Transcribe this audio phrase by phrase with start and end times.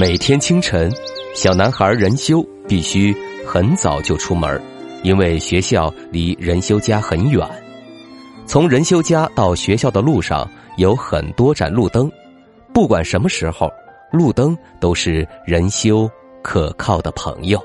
[0.00, 0.90] 每天清晨，
[1.34, 3.14] 小男孩任修必须
[3.46, 4.58] 很早就出门，
[5.02, 7.46] 因为学校离任修家很远。
[8.46, 12.10] 从任修家到学校的路上有很多盏路灯，
[12.72, 13.70] 不管什么时候，
[14.10, 16.10] 路灯都是任修
[16.42, 17.62] 可靠的朋友。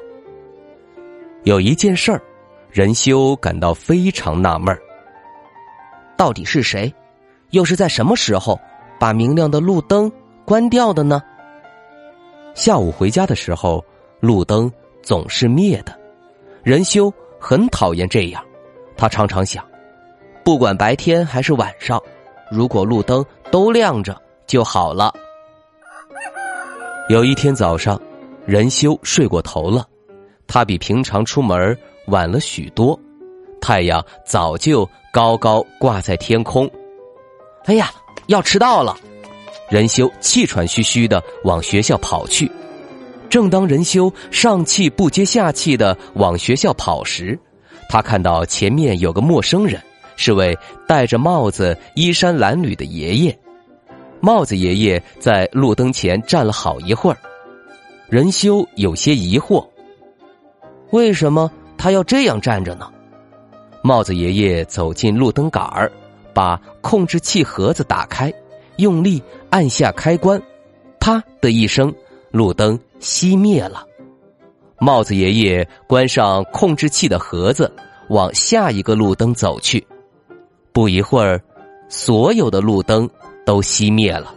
[1.43, 2.21] 有一件事儿，
[2.69, 4.81] 任修感到非常纳闷儿：
[6.17, 6.93] 到底是谁，
[7.51, 8.59] 又是在什么时候
[8.99, 10.11] 把明亮的路灯
[10.43, 11.21] 关掉的呢？
[12.55, 13.83] 下午回家的时候，
[14.21, 14.71] 路灯
[15.03, 15.93] 总是灭的。
[16.63, 18.43] 任修很讨厌这样，
[18.95, 19.63] 他常常想：
[20.43, 22.01] 不管白天还是晚上，
[22.49, 25.13] 如果路灯都亮着就好了。
[27.09, 28.01] 有一天早上，
[28.45, 29.85] 任修睡过头了，
[30.47, 32.97] 他比平常出门晚了许多，
[33.59, 36.71] 太阳早就高高挂在天空。
[37.65, 37.91] 哎呀，
[38.27, 38.97] 要迟到了！
[39.69, 42.49] 任修气喘吁吁的往学校跑去，
[43.29, 47.37] 正当任修上气不接下气的往学校跑时，
[47.89, 49.81] 他看到前面有个陌生人，
[50.15, 50.57] 是位
[50.87, 53.37] 戴着帽子、衣衫褴褛的爷爷。
[54.21, 57.17] 帽子爷爷在路灯前站了好一会儿，
[58.09, 59.67] 任修有些疑惑：
[60.91, 62.89] 为什么他要这样站着呢？
[63.83, 65.91] 帽子爷爷走进路灯杆儿，
[66.33, 68.33] 把控制器盒子打开。
[68.77, 70.41] 用力按下开关，
[70.99, 71.93] 啪的一声，
[72.31, 73.85] 路灯熄灭了。
[74.79, 77.71] 帽子爷爷关上控制器的盒子，
[78.09, 79.85] 往下一个路灯走去。
[80.73, 81.41] 不一会儿，
[81.87, 83.09] 所有的路灯
[83.45, 84.35] 都熄灭了。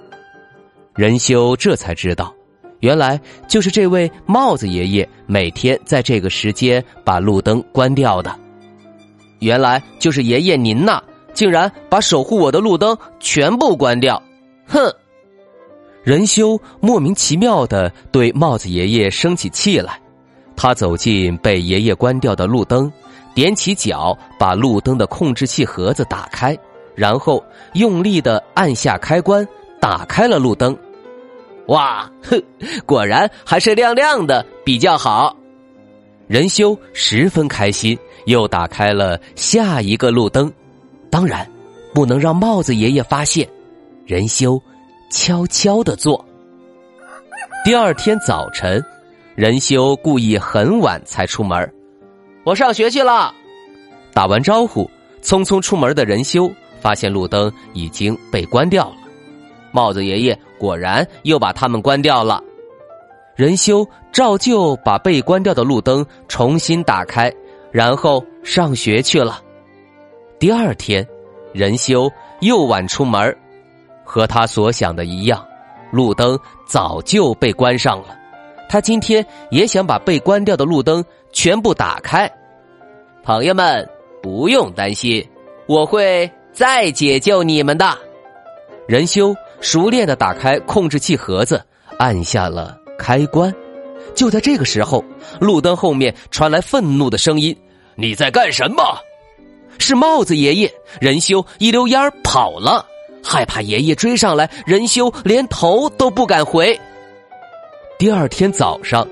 [0.94, 2.32] 任修这才知道，
[2.80, 8.34] 原来就是这位帽子爷爷每天在这个时间把路灯关掉的。
[9.40, 11.02] 原来就是爷爷您呐，
[11.34, 14.22] 竟然把守护我的路灯全部关掉。
[14.68, 14.92] 哼！
[16.04, 20.00] 任修莫名其妙的对帽子爷爷生起气来，
[20.56, 22.90] 他走进被爷爷关掉的路灯，
[23.34, 26.56] 踮起脚把路灯的控制器盒子打开，
[26.94, 29.46] 然后用力的按下开关，
[29.80, 30.76] 打开了路灯。
[31.66, 32.42] 哇，哼，
[32.86, 35.36] 果然还是亮亮的比较好。
[36.26, 40.50] 任修十分开心，又打开了下一个路灯，
[41.10, 41.46] 当然
[41.92, 43.46] 不能让帽子爷爷发现。
[44.08, 44.58] 任修
[45.10, 46.24] 悄悄的做。
[47.62, 48.82] 第二天早晨，
[49.34, 51.70] 任修故意很晚才出门。
[52.42, 53.34] 我上学去了。
[54.14, 58.96] 打完招呼，匆匆出门的任修发现路灯已经被关掉了。
[59.72, 62.42] 帽子爷爷果然又把它们关掉了。
[63.36, 67.30] 任修照旧把被关掉的路灯重新打开，
[67.70, 69.42] 然后上学去了。
[70.38, 71.06] 第二天，
[71.52, 73.36] 任修又晚出门。
[74.08, 75.46] 和他所想的一样，
[75.92, 78.16] 路灯早就被关上了。
[78.66, 82.30] 他今天也想把被关掉的路灯全部打开。
[83.22, 83.86] 朋友们
[84.22, 85.22] 不用担心，
[85.66, 87.86] 我会再解救你们的。
[88.86, 91.62] 任修熟练的打开控制器盒子，
[91.98, 93.54] 按下了开关。
[94.14, 95.04] 就在这个时候，
[95.38, 97.54] 路灯后面传来愤怒的声音
[97.94, 98.82] ：“你在干什么？”
[99.78, 100.72] 是帽子爷爷。
[100.98, 102.87] 任修一溜烟跑了。
[103.22, 106.78] 害怕爷爷追上来，任修连头都不敢回。
[107.98, 109.06] 第二天早上，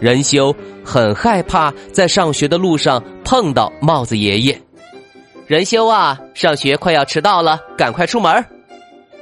[0.00, 4.60] 任修很害怕在上学的路上碰到帽子爷爷。
[5.46, 8.44] 任修啊，上学快要迟到了，赶快出门。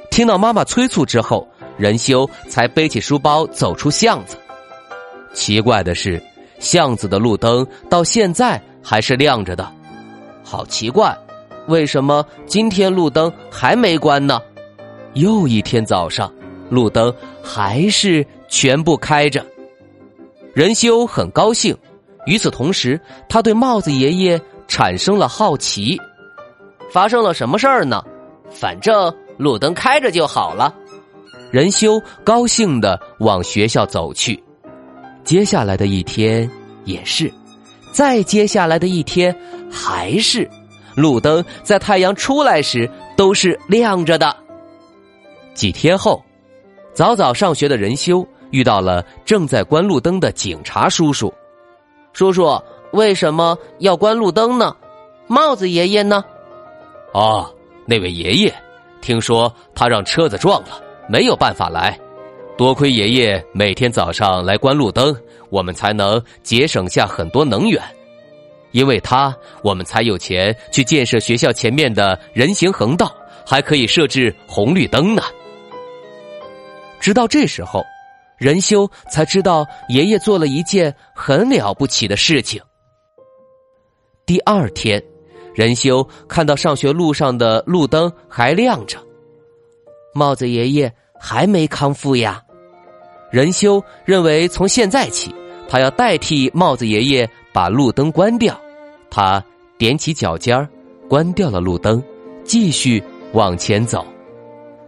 [0.09, 1.47] 听到妈妈催促之后，
[1.77, 4.37] 任修才背起书包走出巷子。
[5.33, 6.21] 奇怪的是，
[6.59, 9.69] 巷子的路灯到现在还是亮着的，
[10.43, 11.15] 好奇怪。
[11.67, 14.41] 为什么今天路灯还没关呢？
[15.13, 16.31] 又一天早上，
[16.69, 19.45] 路灯还是全部开着。
[20.53, 21.75] 任修很高兴，
[22.25, 22.99] 与此同时，
[23.29, 25.99] 他对帽子爷爷产生了好奇：
[26.91, 28.03] 发生了什么事儿呢？
[28.49, 30.73] 反正路灯开着就好了。
[31.51, 34.43] 任修高兴的往学校走去。
[35.23, 36.49] 接下来的一天
[36.83, 37.31] 也是，
[37.91, 39.35] 再接下来的一天
[39.71, 40.49] 还是。
[40.95, 44.35] 路灯在太阳出来时都是亮着的。
[45.53, 46.23] 几天后，
[46.93, 51.33] 早早上学的任修遇到了正在关路灯的警察叔叔。
[52.11, 52.61] 叔叔，
[52.91, 54.75] 为什么要关路灯呢？
[55.27, 56.23] 帽子爷爷呢？
[57.13, 57.51] 哦，
[57.85, 58.53] 那位爷爷，
[59.01, 61.99] 听说他让车子撞了，没有办法来。
[62.55, 65.15] 多亏爷爷每天早上来关路灯，
[65.49, 67.81] 我们才能节省下很多能源。
[68.73, 69.33] 因为他，
[69.63, 73.15] 我们才有钱去建设学校前面的人行横道，
[73.45, 75.23] 还可以设置红绿灯呢。
[76.99, 77.83] 直到这时候，
[78.37, 82.61] 任修才知道爷爷做了一件很了不起的事情。
[84.25, 85.01] 第二天，
[85.53, 88.97] 任修看到上学路上的路灯还亮着，
[90.13, 92.41] 帽子爷爷还没康复呀。
[93.31, 95.33] 任修认为，从现在起，
[95.67, 98.59] 他要代替帽子爷爷把路灯关掉。
[99.13, 99.43] 他
[99.77, 100.67] 踮起脚尖儿，
[101.07, 102.01] 关掉了路灯，
[102.43, 104.03] 继续往前走。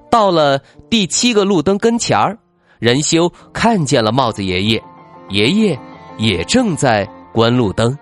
[0.10, 2.36] 到了第七个路灯跟前儿，
[2.80, 4.84] 任修看见了帽子爷爷，
[5.30, 5.80] 爷爷
[6.18, 7.96] 也正在关路灯。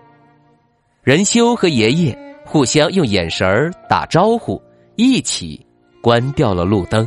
[1.02, 4.62] 任修和爷爷互相用眼神儿打招呼，
[4.96, 5.60] 一起
[6.02, 7.06] 关掉了路灯。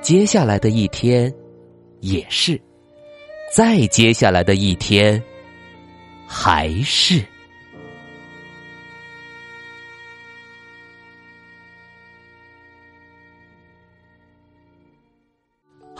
[0.00, 1.30] 接下来的一天。
[2.00, 2.60] 也是，
[3.54, 5.22] 再接下来的一天，
[6.26, 7.24] 还是。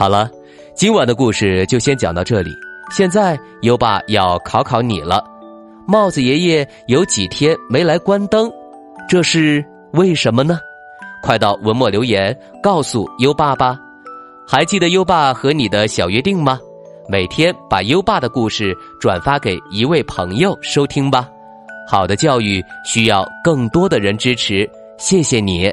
[0.02, 0.28] 好了，
[0.74, 2.50] 今晚的故事就先讲到这里。
[2.90, 5.22] 现在优爸要考考你了：
[5.86, 8.50] 帽子爷爷有几天没来关灯，
[9.08, 10.58] 这是为什么呢？
[11.22, 13.78] 快到文末留言告诉优爸吧。
[14.44, 16.58] 还记得优爸和你的小约定吗？
[17.08, 21.28] 每天把优爸的故事转发给一位朋友收听吧。
[21.86, 24.68] 好的教育需要更多的人支持，
[24.98, 25.72] 谢谢你。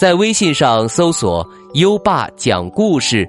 [0.00, 1.44] 在微信上搜索
[1.74, 3.28] “优爸讲故事”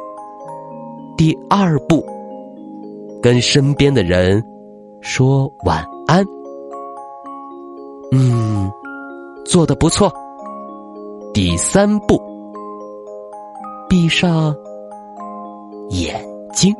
[1.23, 2.03] 第二步，
[3.21, 4.43] 跟身边的人
[5.01, 6.25] 说晚安。
[8.11, 8.67] 嗯，
[9.45, 10.11] 做的不错。
[11.31, 12.19] 第三步，
[13.87, 14.51] 闭上。
[15.91, 16.19] 眼
[16.55, 16.73] 睛，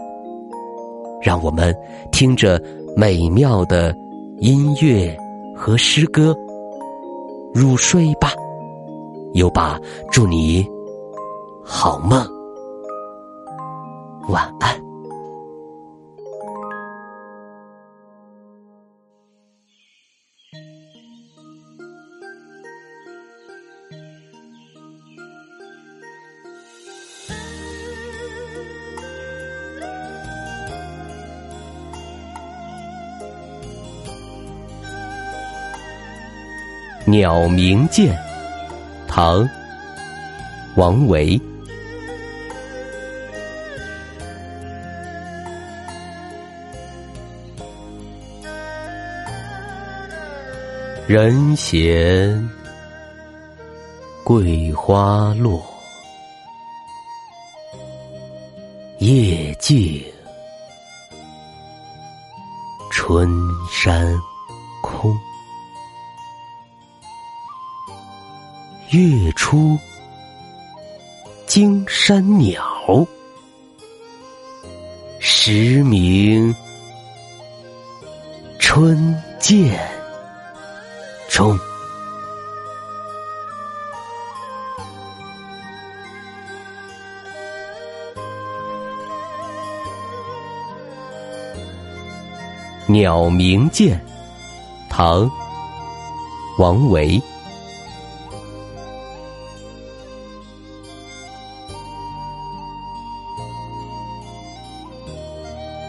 [1.22, 1.72] 让我们
[2.12, 2.60] 听着
[2.98, 3.96] 美妙的
[4.40, 5.16] 音乐
[5.56, 6.36] 和诗歌
[7.54, 8.30] 入睡吧。
[9.34, 9.80] 优爸，
[10.12, 10.66] 祝你
[11.64, 12.26] 好梦，
[14.31, 14.80] 晚安。
[37.06, 38.16] 鸟鸣涧，
[39.06, 39.44] 唐·
[40.76, 41.51] 王维。
[51.13, 52.49] 人闲
[54.23, 55.61] 桂花落，
[58.99, 60.01] 夜静
[62.94, 63.30] 春
[63.69, 64.18] 山
[64.81, 65.13] 空。
[68.91, 69.77] 月出
[71.45, 73.06] 惊山鸟，
[75.19, 76.56] 时鸣
[78.59, 79.77] 春涧
[81.42, 81.60] 中。
[92.86, 93.98] 鸟鸣涧，
[94.90, 95.26] 唐·
[96.60, 97.19] 王维。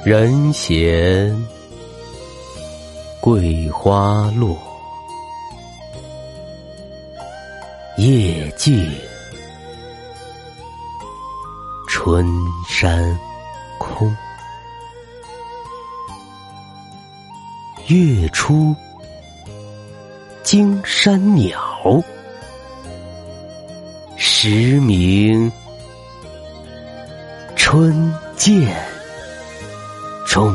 [0.04, 1.47] 人闲
[3.21, 4.56] 桂花落，
[7.99, 8.90] 夜静
[11.87, 12.26] 春
[12.66, 13.18] 山
[13.78, 14.11] 空。
[17.88, 18.75] 月出
[20.42, 22.02] 惊山鸟，
[24.16, 25.52] 时鸣
[27.54, 28.66] 春涧
[30.26, 30.54] 中。